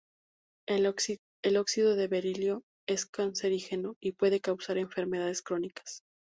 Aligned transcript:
El 0.67 0.87
óxido 0.87 1.95
de 1.95 2.07
berilio 2.07 2.63
es 2.87 3.05
cancerígeno 3.05 3.97
y 4.01 4.13
puede 4.13 4.41
causar 4.41 4.79
enfermedades 4.79 5.43
crónicas. 5.43 6.01